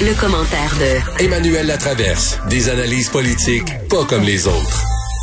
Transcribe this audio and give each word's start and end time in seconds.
Le 0.00 0.14
commentaire 0.20 0.72
de 0.78 1.24
Emmanuel 1.24 1.66
Latraverse. 1.66 2.40
Des 2.48 2.68
analyses 2.70 3.08
politiques 3.10 3.68
pas 3.90 4.04
comme 4.04 4.22
les 4.22 4.46
autres. 4.46 4.82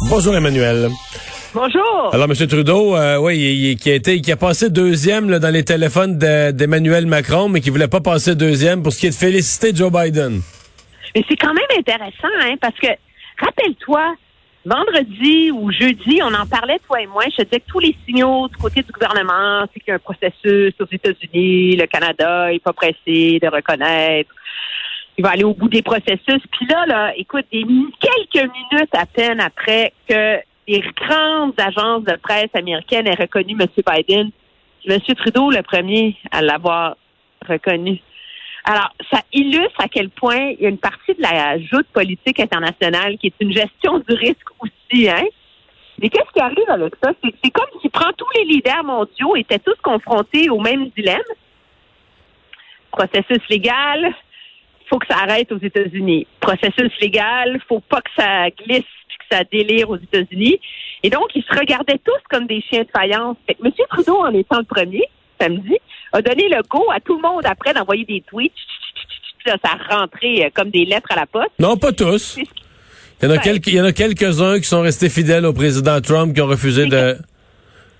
Bonjour 0.09 0.35
Emmanuel. 0.35 0.89
Bonjour. 1.53 2.09
Alors 2.13 2.27
Monsieur 2.27 2.47
Trudeau, 2.47 2.95
euh, 2.95 3.17
oui, 3.17 3.37
il, 3.37 3.65
il- 3.71 3.77
qui 3.77 3.89
a 3.91 3.93
été, 3.95 4.19
qui 4.21 4.31
a 4.31 4.35
passé 4.37 4.69
deuxième 4.69 5.29
là, 5.29 5.39
dans 5.39 5.49
les 5.49 5.63
téléphones 5.63 6.17
de- 6.17 6.51
d'Emmanuel 6.51 7.05
Macron, 7.05 7.47
mais 7.47 7.61
qui 7.61 7.69
voulait 7.69 7.87
pas 7.87 8.01
passer 8.01 8.35
deuxième 8.35 8.83
pour 8.83 8.91
ce 8.91 8.99
qui 8.99 9.07
est 9.07 9.11
de 9.11 9.15
féliciter 9.15 9.73
Joe 9.73 9.91
Biden. 9.91 10.41
Mais 11.15 11.23
c'est 11.29 11.37
quand 11.37 11.53
même 11.53 11.79
intéressant, 11.79 12.27
hein, 12.41 12.55
parce 12.59 12.75
que 12.81 12.87
rappelle-toi, 13.39 14.15
vendredi 14.65 15.51
ou 15.51 15.71
jeudi, 15.71 16.19
on 16.23 16.33
en 16.33 16.45
parlait 16.47 16.79
toi 16.87 17.01
et 17.01 17.07
moi. 17.07 17.23
Je 17.29 17.37
te 17.37 17.43
disais 17.43 17.59
que 17.59 17.67
tous 17.67 17.79
les 17.79 17.95
signaux 18.05 18.47
du 18.47 18.57
côté 18.57 18.81
du 18.81 18.91
gouvernement, 18.91 19.65
c'est 19.71 19.79
qu'il 19.79 19.89
y 19.89 19.91
a 19.91 19.95
un 19.95 19.99
processus 19.99 20.73
aux 20.79 20.87
États-Unis, 20.91 21.75
le 21.75 21.85
Canada 21.85 22.51
n'est 22.51 22.59
pas 22.59 22.73
pressé 22.73 23.39
de 23.39 23.47
reconnaître. 23.47 24.33
Il 25.17 25.23
va 25.23 25.31
aller 25.31 25.43
au 25.43 25.53
bout 25.53 25.69
des 25.69 25.81
processus. 25.81 26.41
Puis 26.51 26.65
là, 26.67 26.85
là, 26.87 27.13
écoute, 27.15 27.45
des 27.51 27.63
quelques 27.63 28.51
minutes 28.51 28.93
à 28.93 29.05
peine 29.05 29.39
après 29.39 29.93
que 30.09 30.39
les 30.67 30.83
grandes 30.95 31.53
agences 31.57 32.03
de 32.03 32.17
presse 32.21 32.49
américaines 32.53 33.07
aient 33.07 33.21
reconnu 33.21 33.55
M. 33.59 33.67
Biden, 33.87 34.31
M. 34.87 34.99
Trudeau 35.15 35.51
le 35.51 35.61
premier 35.61 36.17
à 36.31 36.41
l'avoir 36.41 36.97
reconnu. 37.47 38.01
Alors, 38.67 38.89
ça 39.11 39.21
illustre 39.31 39.79
à 39.79 39.87
quel 39.87 40.09
point 40.09 40.53
il 40.57 40.61
y 40.61 40.65
a 40.65 40.69
une 40.69 40.79
partie 40.79 41.13
de 41.13 41.21
la 41.21 41.59
joute 41.59 41.85
politique 41.93 42.39
internationale 42.39 43.15
qui 43.19 43.27
est 43.27 43.35
une 43.39 43.53
gestion 43.53 43.99
du 43.99 44.15
risque 44.15 44.49
aussi, 44.59 45.07
hein? 45.07 45.23
Mais 46.01 46.09
qu'est-ce 46.09 46.31
qui 46.33 46.41
arrive 46.41 46.69
avec 46.69 46.95
ça? 47.01 47.11
C'est 47.23 47.51
comme 47.51 47.69
si 47.81 47.89
prend 47.89 48.11
tous 48.17 48.27
les 48.35 48.43
leaders 48.45 48.83
mondiaux 48.83 49.35
étaient 49.35 49.59
tous 49.59 49.77
confrontés 49.83 50.49
au 50.49 50.59
même 50.59 50.89
dilemme. 50.89 51.21
Processus 52.91 53.47
légal, 53.49 54.13
faut 54.89 54.97
que 54.97 55.07
ça 55.07 55.19
arrête 55.19 55.51
aux 55.51 55.59
États-Unis. 55.59 56.27
Processus 56.39 56.91
légal, 56.99 57.61
faut 57.67 57.79
pas 57.79 58.01
que 58.01 58.11
ça 58.17 58.49
glisse 58.49 58.83
puis 59.07 59.17
que 59.19 59.35
ça 59.35 59.43
délire 59.43 59.89
aux 59.89 59.97
États-Unis. 59.97 60.59
Et 61.03 61.09
donc, 61.09 61.27
ils 61.35 61.43
se 61.43 61.57
regardaient 61.57 61.99
tous 62.03 62.21
comme 62.29 62.47
des 62.47 62.61
chiens 62.61 62.83
de 62.83 62.89
faïence. 62.89 63.37
Fait 63.47 63.53
que 63.53 63.65
M. 63.65 63.71
Trudeau, 63.89 64.17
en 64.17 64.33
étant 64.33 64.57
le 64.57 64.65
premier, 64.65 65.03
samedi, 65.39 65.77
a 66.13 66.21
donné 66.21 66.47
le 66.49 66.61
go 66.69 66.83
à 66.93 66.99
tout 66.99 67.15
le 67.15 67.21
monde 67.21 67.45
après 67.45 67.73
d'envoyer 67.73 68.05
des 68.05 68.21
tweets. 68.27 68.53
Là, 69.45 69.57
ça 69.63 69.71
a 69.73 69.97
rentré 69.97 70.45
euh, 70.45 70.49
comme 70.53 70.69
des 70.71 70.85
lettres 70.85 71.11
à 71.11 71.15
la 71.15 71.25
poste. 71.27 71.51
Non, 71.59 71.77
pas 71.77 71.91
tous. 71.91 72.35
Qui- 72.35 72.49
Il 73.21 73.25
y 73.25 73.27
en 73.27 73.31
a, 73.31 73.35
Ouais. 73.37 73.41
quelques, 73.43 73.67
il 73.67 73.75
y 73.75 73.81
en 73.81 73.85
a 73.85 73.91
quelques-uns 73.93 74.57
qui 74.57 74.65
sont 74.65 74.81
restés 74.81 75.09
fidèles 75.09 75.45
au 75.45 75.53
président 75.53 76.01
Trump, 76.01 76.33
qui 76.35 76.41
ont 76.41 76.47
refusé 76.47 76.85
de... 76.87 77.15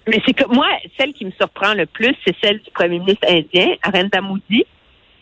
Mais 0.08 0.22
c'est 0.26 0.34
que 0.34 0.46
moi, 0.54 0.68
celle 1.00 1.14
qui 1.14 1.26
me 1.26 1.32
surprend 1.32 1.74
le 1.74 1.86
plus, 1.86 2.14
c'est 2.26 2.36
celle 2.44 2.60
du 2.60 2.70
premier 2.72 3.00
ministre 3.00 3.26
indien, 3.30 3.76
Arendra 3.84 4.22
Moudi, 4.22 4.66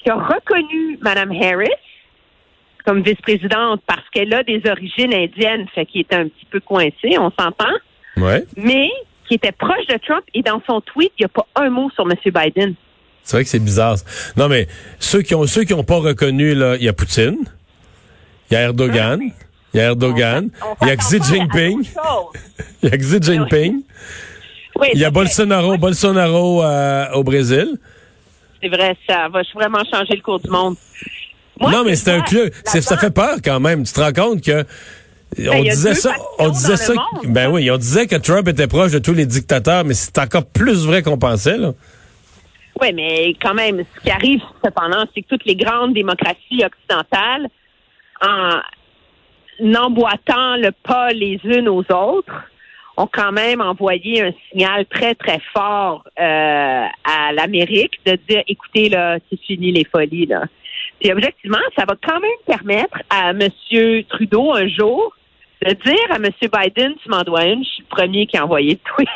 qui 0.03 0.09
a 0.09 0.15
reconnu 0.15 0.97
Mme 1.01 1.31
Harris 1.41 1.69
comme 2.85 3.01
vice-présidente 3.01 3.81
parce 3.87 4.03
qu'elle 4.13 4.33
a 4.33 4.43
des 4.43 4.61
origines 4.69 5.13
indiennes, 5.13 5.67
fait 5.73 5.85
qu'il 5.85 6.01
était 6.01 6.15
un 6.15 6.27
petit 6.27 6.45
peu 6.49 6.59
coincé, 6.59 7.17
on 7.17 7.31
s'entend, 7.39 7.71
Ouais. 8.17 8.43
mais 8.57 8.89
qui 9.33 9.37
était 9.37 9.51
proche 9.51 9.87
de 9.89 9.97
Trump 10.05 10.23
et 10.35 10.43
dans 10.43 10.61
son 10.67 10.79
tweet, 10.81 11.11
il 11.17 11.23
n'y 11.23 11.25
a 11.25 11.29
pas 11.29 11.47
un 11.55 11.71
mot 11.71 11.89
sur 11.95 12.05
M. 12.09 12.15
Biden. 12.23 12.75
C'est 13.23 13.37
vrai 13.37 13.43
que 13.43 13.49
c'est 13.49 13.59
bizarre. 13.59 13.95
Non, 14.37 14.47
mais 14.47 14.67
ceux 14.99 15.23
qui 15.23 15.33
ont 15.33 15.47
ceux 15.47 15.63
qui 15.63 15.73
ont 15.73 15.83
pas 15.83 15.97
reconnu, 15.97 16.53
là, 16.53 16.75
il 16.75 16.83
y 16.83 16.87
a 16.87 16.93
Poutine, 16.93 17.37
il 18.49 18.53
y 18.53 18.57
a 18.57 18.61
Erdogan, 18.61 19.19
il 19.73 19.77
y 19.77 19.79
a 19.79 19.85
Erdogan, 19.85 20.49
il 20.81 20.87
y 20.87 20.91
a 20.91 20.95
Xi 20.95 21.17
Jinping, 21.23 21.83
il 22.83 22.89
y 22.89 22.93
a 22.93 22.97
Xi 22.97 23.17
Jinping, 23.21 23.81
Oui, 24.75 24.87
il 24.93 24.99
y 24.99 25.05
a 25.05 25.09
vrai. 25.09 25.23
Bolsonaro, 25.23 25.77
Bolsonaro 25.77 26.63
euh, 26.63 27.11
au 27.13 27.23
Brésil. 27.23 27.79
C'est 28.61 28.69
vrai, 28.69 28.95
ça 29.09 29.29
va 29.29 29.41
vraiment 29.55 29.83
changer 29.91 30.15
le 30.15 30.21
cours 30.21 30.41
du 30.41 30.49
monde. 30.49 30.75
Moi, 31.59 31.71
non, 31.71 31.83
mais 31.83 31.95
c'est 31.95 32.11
un 32.11 32.21
club. 32.21 32.51
Ça 32.65 32.97
fait 32.97 33.13
peur 33.13 33.37
quand 33.43 33.59
même. 33.59 33.83
Tu 33.83 33.93
te 33.93 33.99
rends 33.99 34.13
compte 34.13 34.43
que 34.43 34.63
on 35.39 35.51
Ben, 35.51 35.59
a 35.59 35.69
disait 35.69 35.95
ça, 35.95 36.13
on 36.39 36.49
disait 36.49 36.77
ça. 36.77 36.93
monde, 36.93 37.33
ben 37.33 37.49
oui, 37.51 37.69
on 37.71 37.77
disait 37.77 38.07
que 38.07 38.15
Trump 38.15 38.47
était 38.47 38.67
proche 38.67 38.91
de 38.91 38.99
tous 38.99 39.13
les 39.13 39.25
dictateurs, 39.25 39.83
mais 39.85 39.93
c'est 39.93 40.17
encore 40.19 40.45
plus 40.45 40.85
vrai 40.85 41.01
qu'on 41.01 41.17
pensait 41.17 41.57
là. 41.57 41.71
Oui, 42.81 42.91
mais 42.93 43.35
quand 43.41 43.53
même, 43.53 43.83
ce 43.95 44.01
qui 44.01 44.09
arrive 44.11 44.41
cependant, 44.63 45.05
c'est 45.13 45.21
que 45.21 45.27
toutes 45.27 45.45
les 45.45 45.55
grandes 45.55 45.93
démocraties 45.93 46.63
occidentales, 46.65 47.47
en 48.21 48.59
emboîtant 49.75 50.55
le 50.57 50.71
pas 50.71 51.11
les 51.11 51.39
unes 51.43 51.69
aux 51.69 51.83
autres, 51.91 52.33
ont 52.97 53.07
quand 53.11 53.31
même 53.31 53.61
envoyé 53.61 54.21
un 54.21 54.31
signal 54.49 54.85
très, 54.87 55.15
très 55.15 55.39
fort 55.53 56.03
euh, 56.19 56.85
à 57.03 57.33
l'Amérique 57.33 57.93
de 58.05 58.17
dire, 58.27 58.43
écoutez, 58.47 58.89
là, 58.89 59.17
c'est 59.29 59.39
fini 59.41 59.71
les 59.71 59.85
folies, 59.85 60.27
là. 60.27 60.43
Puis 60.99 61.11
objectivement, 61.11 61.57
ça 61.77 61.85
va 61.87 61.95
quand 62.01 62.19
même 62.19 62.31
permettre 62.45 62.97
à 63.09 63.31
M. 63.31 63.49
Trudeau 64.09 64.53
un 64.53 64.67
jour 64.67 65.15
de 65.63 65.73
dire 65.73 66.11
à 66.11 66.15
M. 66.15 66.29
Biden, 66.41 66.93
tu 67.01 67.09
m'en 67.09 67.23
dois 67.23 67.45
une, 67.45 67.63
je 67.63 67.69
suis 67.69 67.83
le 67.83 67.95
premier 67.95 68.25
qui 68.25 68.37
a 68.37 68.43
envoyé 68.43 68.71
le 68.71 68.91
tweet. 68.95 69.09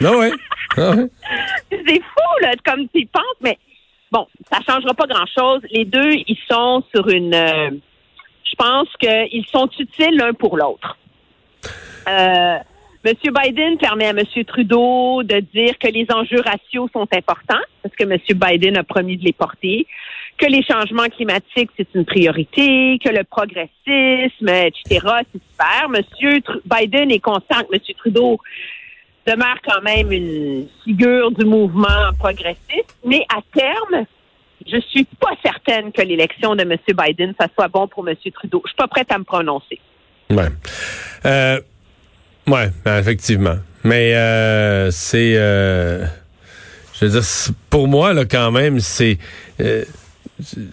Non 0.00 0.16
ouais. 0.18 0.30
Ah 0.76 0.90
ouais. 0.90 1.08
c'est 1.70 2.02
fou, 2.02 2.42
là, 2.42 2.52
comme 2.64 2.86
tu 2.94 3.06
penses, 3.06 3.22
mais 3.40 3.58
bon, 4.10 4.26
ça 4.50 4.58
changera 4.68 4.94
pas 4.94 5.06
grand-chose. 5.06 5.62
Les 5.70 5.84
deux, 5.84 6.12
ils 6.12 6.38
sont 6.50 6.82
sur 6.94 7.08
une... 7.08 7.34
euh, 7.34 7.70
je 8.44 8.54
pense 8.56 8.88
qu'ils 9.00 9.46
sont 9.46 9.68
utiles 9.78 10.16
l'un 10.16 10.32
pour 10.32 10.56
l'autre. 10.56 10.96
Euh, 12.08 12.58
Monsieur 13.04 13.32
Biden 13.32 13.78
permet 13.78 14.06
à 14.06 14.12
Monsieur 14.12 14.44
Trudeau 14.44 15.22
de 15.22 15.38
dire 15.38 15.78
que 15.78 15.88
les 15.88 16.06
enjeux 16.10 16.40
raciaux 16.40 16.88
sont 16.92 17.06
importants, 17.12 17.62
parce 17.82 17.94
que 17.94 18.04
Monsieur 18.04 18.34
Biden 18.34 18.76
a 18.76 18.84
promis 18.84 19.16
de 19.16 19.24
les 19.24 19.32
porter, 19.32 19.86
que 20.38 20.46
les 20.46 20.62
changements 20.62 21.08
climatiques, 21.08 21.70
c'est 21.76 21.88
une 21.94 22.04
priorité, 22.04 22.98
que 23.02 23.08
le 23.08 23.24
progressisme, 23.24 24.48
etc., 24.48 24.74
c'est 25.32 25.42
super. 25.50 25.88
Monsieur 25.88 26.40
Biden 26.64 27.10
est 27.10 27.20
conscient 27.20 27.62
que 27.62 27.72
Monsieur 27.72 27.94
Trudeau 27.94 28.38
demeure 29.26 29.56
quand 29.66 29.82
même 29.82 30.12
une 30.12 30.68
figure 30.84 31.30
du 31.32 31.44
mouvement 31.44 32.12
progressiste, 32.18 32.96
mais 33.04 33.24
à 33.34 33.40
terme, 33.52 34.06
je 34.66 34.80
suis 34.88 35.04
pas 35.04 35.32
certaine 35.42 35.92
que 35.92 36.02
l'élection 36.02 36.54
de 36.54 36.62
M. 36.62 36.76
Biden, 36.88 37.34
ça 37.38 37.48
soit 37.54 37.68
bon 37.68 37.88
pour 37.88 38.08
M. 38.08 38.14
Trudeau. 38.32 38.62
Je 38.64 38.70
suis 38.70 38.76
pas 38.76 38.88
prête 38.88 39.10
à 39.10 39.18
me 39.18 39.24
prononcer. 39.24 39.80
Ouais. 40.30 40.48
Euh, 41.24 41.60
ouais, 42.46 42.70
ben, 42.84 42.98
effectivement. 42.98 43.56
Mais 43.84 44.14
euh, 44.14 44.90
c'est, 44.90 45.34
euh, 45.36 46.04
je 46.94 47.04
veux 47.04 47.12
dire, 47.12 47.54
pour 47.70 47.86
moi 47.86 48.12
là 48.12 48.24
quand 48.24 48.50
même, 48.50 48.80
c'est, 48.80 49.18
euh, 49.60 49.84
c'est- 50.42 50.56
tu 50.60 50.66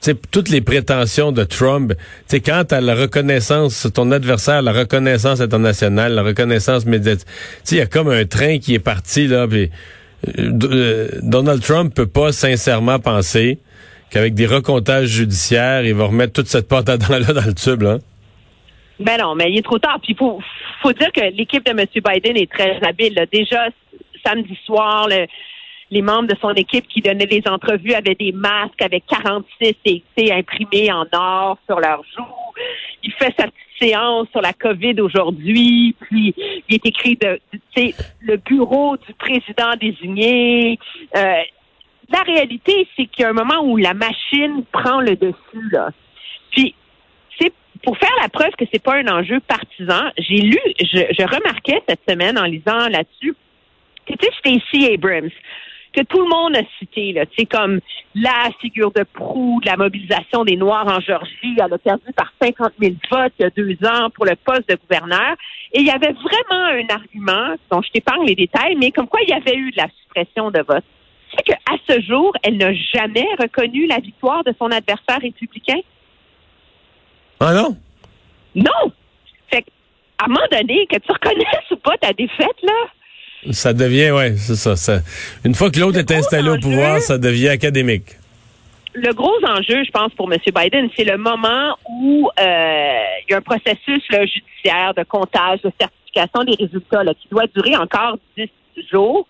sais, 0.00 0.14
toutes 0.30 0.48
les 0.50 0.60
prétentions 0.60 1.32
de 1.32 1.44
Trump. 1.44 1.92
Tu 1.96 2.02
sais, 2.36 2.40
quant 2.40 2.62
à 2.70 2.80
la 2.80 2.94
reconnaissance, 2.94 3.88
ton 3.94 4.10
adversaire, 4.12 4.60
la 4.62 4.72
reconnaissance 4.72 5.40
internationale, 5.40 6.14
la 6.14 6.22
reconnaissance 6.22 6.84
médiatique. 6.86 7.26
Il 7.70 7.78
y 7.78 7.80
a 7.80 7.86
comme 7.86 8.08
un 8.10 8.24
train 8.26 8.58
qui 8.58 8.74
est 8.74 8.78
parti 8.78 9.26
là. 9.26 9.46
Puis, 9.48 9.70
euh, 10.38 10.52
euh, 10.64 11.08
Donald 11.22 11.62
Trump 11.62 11.94
peut 11.94 12.06
pas 12.06 12.32
sincèrement 12.32 12.98
penser 12.98 13.58
qu'avec 14.10 14.34
des 14.34 14.46
recomptages 14.46 15.08
judiciaires, 15.08 15.84
il 15.84 15.94
va 15.94 16.04
remettre 16.04 16.32
toute 16.34 16.48
cette 16.48 16.68
pâte 16.68 16.88
à 16.88 16.96
dents 16.98 17.18
là 17.18 17.32
dans 17.32 17.46
le 17.46 17.54
tube 17.54 17.82
là. 17.82 17.98
Ben 19.00 19.16
non, 19.20 19.34
mais 19.34 19.50
il 19.50 19.58
est 19.58 19.62
trop 19.62 19.78
tard. 19.78 19.98
Puis 20.02 20.14
faut, 20.16 20.40
faut 20.82 20.92
dire 20.92 21.10
que 21.12 21.20
l'équipe 21.36 21.64
de 21.66 21.70
M. 21.72 21.84
Biden 21.94 22.36
est 22.36 22.50
très 22.50 22.78
habile. 22.86 23.26
Déjà, 23.32 23.66
samedi 24.24 24.56
soir, 24.64 25.08
le- 25.08 25.26
les 25.90 26.02
membres 26.02 26.28
de 26.28 26.36
son 26.40 26.52
équipe 26.54 26.86
qui 26.88 27.00
donnaient 27.00 27.26
des 27.26 27.42
entrevues 27.46 27.94
avaient 27.94 28.14
des 28.14 28.32
masques 28.32 28.82
avec 28.82 29.04
46 29.06 29.74
et 30.16 30.32
imprimés 30.32 30.92
en 30.92 31.06
or 31.12 31.58
sur 31.66 31.80
leurs 31.80 32.02
joues. 32.16 32.24
Il 33.02 33.12
fait 33.12 33.34
sa 33.38 33.44
petite 33.44 33.64
séance 33.80 34.28
sur 34.30 34.40
la 34.40 34.52
COVID 34.52 35.00
aujourd'hui, 35.00 35.94
puis 36.00 36.34
il 36.68 36.74
est 36.74 36.86
écrit 36.86 37.16
de, 37.16 37.38
sais, 37.76 37.94
le 38.20 38.36
bureau 38.36 38.96
du 38.96 39.12
président 39.14 39.72
désigné. 39.80 40.78
Euh, 41.16 41.42
la 42.10 42.20
réalité, 42.20 42.86
c'est 42.96 43.06
qu'il 43.06 43.22
y 43.22 43.24
a 43.24 43.30
un 43.30 43.34
moment 43.34 43.62
où 43.62 43.76
la 43.76 43.94
machine 43.94 44.64
prend 44.72 45.00
le 45.00 45.16
dessus, 45.16 45.70
là. 45.72 45.90
Puis, 46.50 46.74
c'est 47.38 47.52
pour 47.82 47.98
faire 47.98 48.14
la 48.22 48.28
preuve 48.28 48.52
que 48.56 48.64
c'est 48.72 48.82
pas 48.82 48.96
un 48.96 49.08
enjeu 49.08 49.40
partisan, 49.40 50.10
j'ai 50.18 50.40
lu, 50.40 50.58
je, 50.78 51.22
remarquais 51.22 51.82
cette 51.88 52.00
semaine 52.08 52.38
en 52.38 52.44
lisant 52.44 52.88
là-dessus, 52.88 53.34
tu 54.06 54.14
sais, 54.20 54.30
Stacey 54.38 54.94
Abrams, 54.94 55.30
que 55.94 56.02
tout 56.02 56.20
le 56.20 56.28
monde 56.28 56.56
a 56.56 56.62
cité, 56.78 57.12
là, 57.12 57.24
tu 57.26 57.36
sais, 57.38 57.46
comme 57.46 57.80
la 58.14 58.50
figure 58.60 58.90
de 58.92 59.04
proue 59.04 59.60
de 59.60 59.66
la 59.66 59.76
mobilisation 59.76 60.44
des 60.44 60.56
Noirs 60.56 60.86
en 60.86 61.00
Georgie, 61.00 61.56
elle 61.56 61.72
a 61.72 61.78
perdu 61.78 62.12
par 62.16 62.32
50 62.42 62.72
000 62.80 62.94
votes 63.10 63.32
il 63.38 63.42
y 63.42 63.46
a 63.46 63.50
deux 63.50 63.76
ans 63.86 64.10
pour 64.10 64.24
le 64.24 64.36
poste 64.36 64.68
de 64.68 64.76
gouverneur. 64.76 65.36
Et 65.72 65.80
il 65.80 65.86
y 65.86 65.90
avait 65.90 66.12
vraiment 66.12 66.64
un 66.64 66.94
argument, 66.94 67.56
dont 67.70 67.82
je 67.82 67.90
t'épargne 67.90 68.26
les 68.26 68.34
détails, 68.34 68.76
mais 68.76 68.90
comme 68.90 69.08
quoi 69.08 69.20
il 69.22 69.30
y 69.30 69.32
avait 69.32 69.56
eu 69.56 69.70
de 69.70 69.76
la 69.76 69.88
suppression 70.02 70.50
de 70.50 70.60
vote. 70.60 70.84
C'est 71.36 71.42
qu'à 71.42 71.58
ce 71.88 72.00
jour, 72.02 72.32
elle 72.42 72.56
n'a 72.56 72.72
jamais 72.72 73.26
reconnu 73.38 73.86
la 73.86 73.98
victoire 73.98 74.44
de 74.44 74.54
son 74.58 74.70
adversaire 74.70 75.20
républicain. 75.20 75.80
Ah 77.40 77.52
non? 77.52 77.76
Non! 78.54 78.92
Fait 79.50 79.62
que, 79.62 79.70
à 80.18 80.26
un 80.26 80.28
moment 80.28 80.46
donné, 80.50 80.86
que 80.86 80.96
tu 80.98 81.12
reconnaisses 81.12 81.70
ou 81.72 81.76
pas 81.76 81.96
ta 81.98 82.12
défaite, 82.12 82.62
là, 82.62 82.72
Ça 83.50 83.72
devient, 83.72 84.10
ouais, 84.10 84.36
c'est 84.36 84.56
ça, 84.56 84.76
ça. 84.76 85.00
Une 85.44 85.54
fois 85.54 85.70
que 85.70 85.78
l'autre 85.78 85.98
est 85.98 86.10
installé 86.10 86.48
au 86.48 86.58
pouvoir, 86.58 87.00
ça 87.00 87.18
devient 87.18 87.48
académique. 87.48 88.16
le 88.94 89.12
gros 89.12 89.36
enjeu, 89.44 89.84
je 89.84 89.90
pense, 89.90 90.12
pour 90.14 90.32
M. 90.32 90.38
Biden, 90.54 90.88
c'est 90.96 91.04
le 91.04 91.18
moment 91.18 91.76
où 91.88 92.28
euh, 92.38 93.00
il 93.26 93.32
y 93.32 93.34
a 93.34 93.38
un 93.38 93.42
processus 93.42 94.02
judiciaire 94.10 94.94
de 94.96 95.02
comptage, 95.02 95.60
de 95.62 95.72
certification 95.78 96.44
des 96.44 96.54
résultats 96.64 97.04
qui 97.14 97.28
doit 97.28 97.46
durer 97.54 97.76
encore 97.76 98.18
10 98.36 98.48
jours, 98.90 99.26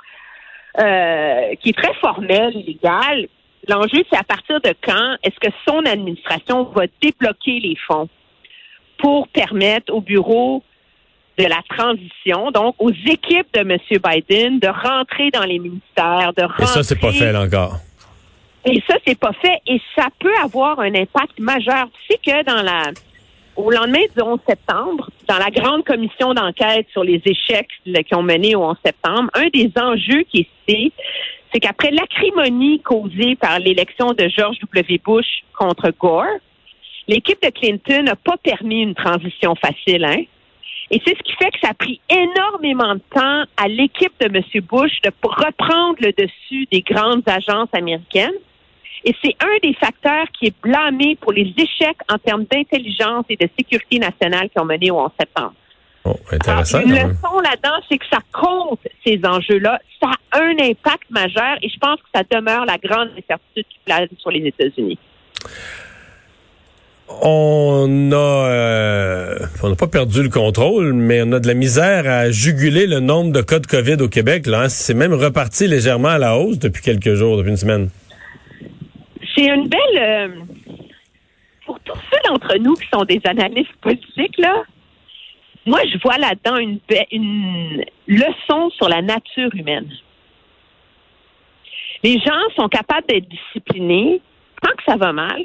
euh, 0.79 1.55
qui 1.61 1.71
est 1.71 1.77
très 1.77 1.95
formel, 1.95 2.55
illégal. 2.55 3.27
L'enjeu, 3.69 4.03
c'est 4.11 4.19
à 4.19 4.25
partir 4.25 4.61
de 4.61 4.75
quand 4.85 5.17
est-ce 5.23 5.41
que 5.41 5.53
son 5.67 5.79
administration 5.87 6.65
va 6.65 6.85
débloquer 7.01 7.61
les 7.61 7.77
fonds 7.87 8.09
pour 8.99 9.29
permettre 9.29 9.93
au 9.93 10.01
bureau 10.01 10.63
de 11.39 11.45
la 11.45 11.61
transition, 11.69 12.51
donc 12.51 12.77
aux 12.79 12.91
équipes 12.91 13.49
de 13.55 13.61
M. 13.61 13.79
Biden, 13.91 14.59
de 14.61 14.69
rentrer 14.69 15.31
dans 15.31 15.45
les 15.45 15.59
ministères, 15.59 16.33
de 16.37 16.43
rentrer... 16.43 16.65
Et 16.65 16.67
ça, 16.67 16.83
c'est 16.83 17.01
pas 17.01 17.13
fait 17.13 17.37
encore. 17.37 17.79
Et 18.65 18.83
ça, 18.89 18.97
c'est 19.07 19.19
pas 19.19 19.33
fait. 19.33 19.61
Et 19.67 19.81
ça 19.97 20.09
peut 20.19 20.35
avoir 20.43 20.81
un 20.81 20.95
impact 20.95 21.39
majeur. 21.39 21.89
Tu 21.93 22.15
sais 22.15 22.21
que 22.25 22.45
dans 22.45 22.63
la... 22.63 22.91
Au 23.57 23.71
lendemain 23.71 24.01
du 24.17 24.21
11 24.21 24.41
septembre, 24.49 25.11
dans 25.29 25.39
la 25.39 25.49
grande 25.51 25.85
commission 25.85 26.35
d'enquête 26.35 26.89
sur 26.91 27.05
les 27.05 27.23
échecs 27.25 27.69
qui 27.85 28.15
ont 28.17 28.23
mené 28.23 28.57
au 28.57 28.65
11 28.65 28.77
septembre, 28.85 29.31
un 29.35 29.47
des 29.53 29.71
enjeux 29.77 30.25
qui 30.25 30.49
est 30.67 30.93
c'est 31.55 31.61
qu'après 31.61 31.93
l'acrimonie 31.93 32.81
causée 32.81 33.37
par 33.37 33.61
l'élection 33.61 34.13
de 34.13 34.29
George 34.29 34.57
W. 34.59 35.01
Bush 35.05 35.45
contre 35.57 35.93
Gore, 35.97 36.27
l'équipe 37.07 37.41
de 37.43 37.51
Clinton 37.51 38.03
n'a 38.03 38.17
pas 38.17 38.37
permis 38.39 38.83
une 38.83 38.95
transition 38.95 39.55
facile. 39.55 40.05
Hein? 40.05 40.25
Et 40.91 41.01
c'est 41.05 41.17
ce 41.17 41.23
qui 41.23 41.33
fait 41.33 41.51
que 41.51 41.59
ça 41.63 41.71
a 41.71 41.75
pris 41.75 42.01
énormément 42.09 42.95
de 42.95 43.03
temps 43.15 43.45
à 43.57 43.69
l'équipe 43.69 44.13
de 44.21 44.27
M. 44.27 44.43
Bush 44.65 45.01
de 45.03 45.11
reprendre 45.23 45.97
le 46.01 46.13
dessus 46.13 46.67
des 46.71 46.83
grandes 46.83 47.23
agences 47.27 47.71
américaines. 47.73 48.35
Et 49.05 49.15
c'est 49.23 49.37
un 49.41 49.59
des 49.63 49.75
facteurs 49.75 50.27
qui 50.39 50.47
est 50.47 50.55
blâmé 50.63 51.17
pour 51.21 51.33
les 51.33 51.53
échecs 51.57 51.99
en 52.11 52.19
termes 52.19 52.45
d'intelligence 52.45 53.25
et 53.29 53.37
de 53.37 53.49
sécurité 53.59 53.99
nationale 53.99 54.49
qui 54.49 54.59
ont 54.59 54.65
mené 54.65 54.91
au 54.91 54.99
11 54.99 55.11
septembre. 55.19 55.55
Oh, 56.05 56.17
intéressant. 56.33 56.81
une 56.81 56.93
leçon 56.93 57.41
là-dedans, 57.43 57.83
c'est 57.89 57.97
que 57.97 58.07
ça 58.11 58.19
compte, 58.33 58.81
ces 59.07 59.21
enjeux-là. 59.25 59.79
Ça 60.03 60.11
a 60.33 60.39
un 60.39 60.53
impact 60.59 61.11
majeur 61.11 61.57
et 61.63 61.69
je 61.69 61.79
pense 61.79 61.99
que 62.01 62.09
ça 62.15 62.23
demeure 62.31 62.67
la 62.67 62.77
grande 62.77 63.09
incertitude 63.17 63.65
qui 63.69 63.79
plane 63.85 64.09
sur 64.19 64.31
les 64.31 64.47
États-Unis. 64.47 64.99
On 67.23 68.11
a, 68.13 68.17
euh, 68.17 69.39
on 69.63 69.69
n'a 69.71 69.77
pas 69.77 69.87
perdu 69.87 70.23
le 70.23 70.29
contrôle, 70.29 70.93
mais 70.93 71.23
on 71.23 71.33
a 71.33 71.41
de 71.41 71.47
la 71.47 71.55
misère 71.55 72.09
à 72.09 72.31
juguler 72.31 72.87
le 72.87 73.01
nombre 73.01 73.33
de 73.33 73.41
cas 73.41 73.59
de 73.59 73.67
COVID 73.67 74.03
au 74.03 74.09
Québec. 74.09 74.47
Là, 74.47 74.63
hein. 74.63 74.69
c'est 74.69 74.95
même 74.95 75.15
reparti 75.15 75.67
légèrement 75.67 76.09
à 76.09 76.19
la 76.19 76.37
hausse 76.37 76.59
depuis 76.59 76.83
quelques 76.83 77.15
jours, 77.15 77.37
depuis 77.37 77.51
une 77.51 77.57
semaine. 77.57 77.91
C'est 79.35 79.47
une 79.47 79.69
belle, 79.69 79.99
euh, 79.99 80.29
pour 81.67 81.81
tous 81.81 81.99
ceux 82.11 82.31
d'entre 82.31 82.57
nous 82.59 82.75
qui 82.75 82.87
sont 82.93 83.05
des 83.05 83.21
analystes 83.25 83.77
politiques 83.81 84.39
là, 84.39 84.63
moi 85.67 85.81
je 85.91 85.99
vois 86.03 86.19
là-dedans 86.19 86.57
une, 86.59 86.79
une 87.11 87.85
leçon 88.07 88.71
sur 88.71 88.89
la 88.89 89.03
nature 89.03 89.55
humaine. 89.55 89.89
Les 92.03 92.19
gens 92.19 92.41
sont 92.55 92.69
capables 92.69 93.07
d'être 93.09 93.29
disciplinés 93.29 94.21
tant 94.63 94.73
que 94.77 94.83
ça 94.87 94.97
va 94.97 95.13
mal 95.13 95.45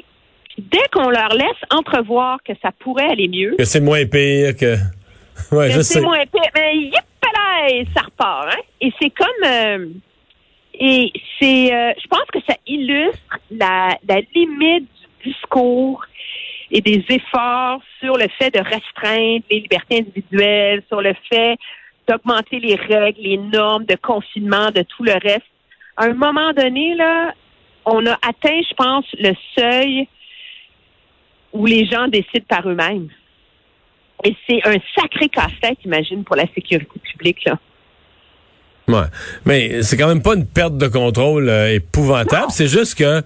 dès 0.58 0.86
qu'on 0.92 1.08
leur 1.08 1.30
laisse 1.30 1.60
entrevoir 1.70 2.38
que 2.42 2.52
ça 2.62 2.70
pourrait 2.78 3.10
aller 3.10 3.28
mieux. 3.28 3.54
Que 3.56 3.64
c'est 3.64 3.80
moins 3.80 4.04
pire 4.06 4.56
que. 4.56 4.76
Ouais, 5.52 5.72
que 5.72 5.82
c'est 5.82 6.02
moins 6.02 6.24
pire. 6.26 6.50
Mais 6.54 6.76
yip 6.76 6.94
ça 7.94 8.02
repart. 8.02 8.48
Hein? 8.48 8.60
Et 8.80 8.92
c'est 9.00 9.10
comme. 9.10 9.26
Euh, 9.44 9.86
et 10.74 11.12
c'est. 11.38 11.74
Euh, 11.74 11.92
je 12.02 12.08
pense 12.08 12.26
que 12.32 12.38
ça 12.48 12.56
illustre 12.66 13.38
la, 13.50 13.96
la 14.08 14.20
limite 14.34 14.88
du 15.22 15.30
discours 15.32 16.04
et 16.70 16.80
des 16.80 17.04
efforts 17.08 17.80
sur 17.98 18.16
le 18.16 18.28
fait 18.38 18.54
de 18.54 18.60
restreindre 18.60 19.44
les 19.50 19.60
libertés 19.60 19.98
individuelles, 19.98 20.82
sur 20.88 21.00
le 21.00 21.14
fait 21.30 21.56
d'augmenter 22.08 22.58
les 22.60 22.74
règles, 22.74 23.20
les 23.20 23.36
normes 23.36 23.84
de 23.84 23.96
confinement, 23.96 24.70
de 24.70 24.82
tout 24.82 25.04
le 25.04 25.12
reste. 25.12 25.46
À 25.96 26.06
un 26.06 26.14
moment 26.14 26.52
donné, 26.52 26.94
là, 26.94 27.34
on 27.84 28.04
a 28.06 28.14
atteint, 28.14 28.60
je 28.68 28.74
pense, 28.74 29.04
le 29.18 29.32
seuil 29.56 30.08
où 31.52 31.66
les 31.66 31.86
gens 31.86 32.08
décident 32.08 32.44
par 32.48 32.68
eux-mêmes. 32.68 33.08
Et 34.24 34.36
c'est 34.46 34.60
un 34.66 34.76
sacré 34.94 35.28
casse-tête, 35.28 35.78
imagine, 35.84 36.24
pour 36.24 36.36
la 36.36 36.46
sécurité 36.54 37.00
publique, 37.12 37.44
là. 37.44 37.58
Ouais. 38.88 39.06
Mais 39.46 39.82
c'est 39.82 39.96
quand 39.96 40.08
même 40.08 40.22
pas 40.22 40.34
une 40.34 40.46
perte 40.46 40.76
de 40.76 40.88
contrôle 40.88 41.48
euh, 41.48 41.74
épouvantable. 41.74 42.50
C'est 42.50 42.66
juste 42.66 42.96
que 42.96 43.22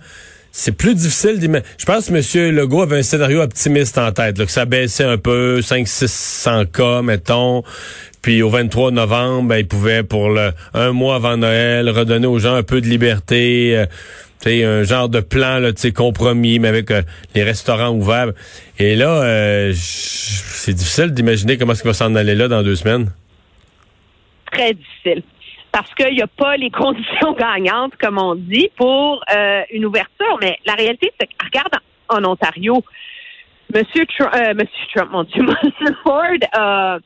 c'est 0.53 0.77
plus 0.77 0.95
difficile 0.95 1.39
d'imaginer. 1.39 1.69
Je 1.79 1.85
pense 1.85 2.09
que 2.09 2.15
M. 2.15 2.55
Legault 2.55 2.83
avait 2.83 2.99
un 2.99 3.03
scénario 3.03 3.41
optimiste 3.41 3.99
en 3.99 4.13
tête, 4.13 4.37
que 4.37 4.51
ça 4.51 4.67
baissait 4.67 5.05
un 5.05 5.19
peu, 5.19 5.61
500-600 5.61 6.71
cas, 6.71 7.03
mettons. 7.03 7.63
Puis 8.23 8.43
au 8.43 8.51
23 8.51 8.93
novembre, 8.93 9.49
ben, 9.49 9.57
il 9.57 9.67
pouvait, 9.67 10.03
pour 10.03 10.29
le 10.29 10.53
un 10.75 10.93
mois 10.93 11.17
avant 11.17 11.37
Noël, 11.37 11.91
redonner 11.91 12.27
aux 12.27 12.39
gens 12.39 12.55
un 12.55 12.63
peu 12.63 12.81
de 12.81 12.87
liberté. 12.87 13.77
Euh, 13.77 13.87
c'est 14.45 14.63
un 14.63 14.83
genre 14.83 15.09
de 15.09 15.21
plan 15.21 15.59
là, 15.59 15.71
compromis, 15.97 16.59
mais 16.59 16.69
avec 16.69 16.91
euh, 16.91 17.01
les 17.35 17.43
restaurants 17.43 17.93
ouverts. 17.93 18.33
Et 18.79 18.95
là, 18.95 19.23
euh, 19.25 19.73
c'est 19.75 20.75
difficile 20.75 21.15
d'imaginer 21.15 21.57
comment 21.57 21.73
est-ce 21.73 21.83
va 21.83 21.95
s'en 21.95 22.15
aller 22.15 22.35
là 22.35 22.47
dans 22.47 22.63
deux 22.63 22.77
semaines. 22.77 23.11
Très 24.53 24.75
difficile. 24.75 25.23
Parce 25.73 25.93
qu'il 25.95 26.15
n'y 26.15 26.21
a 26.21 26.27
pas 26.27 26.59
les 26.59 26.71
conditions 26.83 27.33
gagnantes, 27.33 27.95
comme 27.99 28.19
on 28.19 28.35
dit, 28.35 28.69
pour 28.77 29.25
euh, 29.35 29.63
une 29.73 29.87
ouverture. 29.87 30.39
Mais 30.43 30.59
la 30.67 30.75
réalité, 30.75 31.11
c'est 31.19 31.27
que, 31.27 31.47
regarde 31.47 31.73
en, 32.11 32.23
Ontario, 32.25 32.85
Monsieur 33.75 34.05
Trump, 34.19 34.35
Monsieur 34.35 34.87
Trump, 34.95 35.11
mon 35.11 35.25
Dieu, 35.25 35.43
Monsieur 35.47 35.97
Ford 36.03 36.39
a 36.53 36.99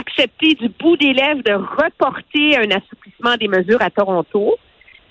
accepté 0.00 0.54
du 0.54 0.70
bout 0.70 0.96
des 0.96 1.12
lèvres 1.12 1.42
de 1.44 1.52
reporter 1.52 2.56
un 2.56 2.70
assouplissement 2.70 3.36
des 3.36 3.48
mesures 3.48 3.82
à 3.82 3.90
Toronto. 3.90 4.56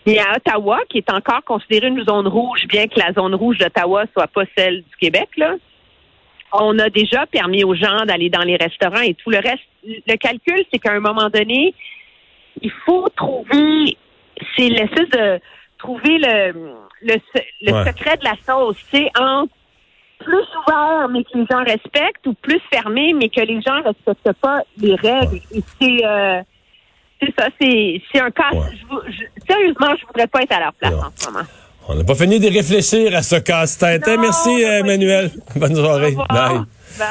Et 0.05 0.19
à 0.19 0.35
Ottawa, 0.35 0.79
qui 0.89 0.97
est 0.97 1.09
encore 1.09 1.43
considérée 1.45 1.87
une 1.87 2.03
zone 2.03 2.27
rouge, 2.27 2.65
bien 2.67 2.87
que 2.87 2.99
la 2.99 3.13
zone 3.13 3.35
rouge 3.35 3.57
d'Ottawa 3.57 4.03
soit 4.11 4.27
pas 4.27 4.43
celle 4.57 4.83
du 4.83 4.95
Québec, 4.99 5.29
là, 5.37 5.55
on 6.53 6.77
a 6.77 6.89
déjà 6.89 7.25
permis 7.25 7.63
aux 7.63 7.73
gens 7.73 8.05
d'aller 8.05 8.29
dans 8.29 8.43
les 8.43 8.57
restaurants 8.57 9.01
et 9.01 9.15
tout 9.15 9.29
le 9.29 9.37
reste. 9.37 9.63
Le 9.83 10.15
calcul, 10.17 10.63
c'est 10.71 10.79
qu'à 10.79 10.93
un 10.93 10.99
moment 10.99 11.29
donné, 11.29 11.73
il 12.61 12.71
faut 12.85 13.07
trouver, 13.15 13.97
c'est 14.55 14.69
l'espèce 14.69 15.09
de 15.09 15.39
trouver 15.79 16.17
le, 16.17 16.75
le, 17.01 17.85
secret 17.85 18.17
de 18.17 18.23
la 18.23 18.35
sauce, 18.45 18.77
c'est 18.91 19.09
entre 19.19 19.53
plus 20.19 20.45
ouvert 20.65 21.09
mais 21.09 21.23
que 21.23 21.37
les 21.37 21.45
gens 21.49 21.63
respectent 21.63 22.27
ou 22.27 22.33
plus 22.33 22.61
fermé 22.71 23.13
mais 23.13 23.27
que 23.27 23.41
les 23.41 23.61
gens 23.61 23.81
respectent 23.81 24.39
pas 24.39 24.61
les 24.77 24.95
règles. 24.95 25.41
Et 25.53 25.61
c'est 25.79 26.05
euh, 26.05 26.41
c'est 27.25 27.41
ça, 27.41 27.49
c'est 27.59 28.19
un 28.19 28.31
cas. 28.31 28.51
sérieusement, 29.47 29.95
je 29.99 30.05
voudrais 30.07 30.27
pas 30.27 30.41
être 30.41 30.53
à 30.53 30.59
leur 30.59 30.73
place 30.73 30.93
en 30.93 31.11
ce 31.15 31.25
moment. 31.27 31.45
On 31.87 31.95
n'a 31.95 32.03
pas 32.03 32.15
fini 32.15 32.39
de 32.39 32.47
réfléchir 32.47 33.15
à 33.15 33.21
ce 33.21 33.35
casse-tête. 33.35 34.07
Hein, 34.07 34.17
merci, 34.19 34.49
Emmanuel. 34.61 35.31
Bonne 35.55 35.75
soirée. 35.75 36.15
Bye. 36.29 36.61
Bye. 36.97 37.07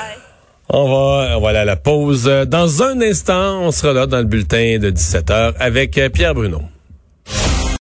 On 0.75 1.39
va, 1.41 1.49
aller 1.49 1.59
à 1.59 1.65
la 1.67 1.77
pause. 1.77 2.25
Dans 2.47 2.83
un 2.83 3.01
instant, 3.03 3.61
on 3.61 3.71
sera 3.71 3.93
là 3.93 4.07
dans 4.07 4.19
le 4.19 4.25
bulletin 4.25 4.79
de 4.79 4.91
17h 4.91 5.55
avec 5.61 5.99
euh, 5.99 6.09
Pierre 6.09 6.35
Bruno. 6.35 6.63